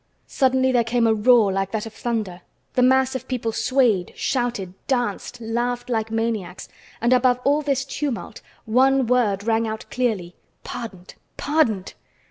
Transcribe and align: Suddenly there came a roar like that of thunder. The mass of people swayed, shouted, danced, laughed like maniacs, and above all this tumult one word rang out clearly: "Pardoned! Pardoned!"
Suddenly 0.25 0.71
there 0.71 0.83
came 0.83 1.05
a 1.05 1.13
roar 1.13 1.51
like 1.51 1.69
that 1.73 1.85
of 1.85 1.93
thunder. 1.93 2.41
The 2.73 2.81
mass 2.81 3.13
of 3.13 3.27
people 3.27 3.51
swayed, 3.51 4.13
shouted, 4.15 4.73
danced, 4.87 5.39
laughed 5.39 5.91
like 5.91 6.09
maniacs, 6.09 6.67
and 7.01 7.13
above 7.13 7.39
all 7.43 7.61
this 7.61 7.85
tumult 7.85 8.41
one 8.65 9.05
word 9.05 9.43
rang 9.43 9.67
out 9.67 9.85
clearly: 9.91 10.33
"Pardoned! 10.63 11.13
Pardoned!" 11.37 11.93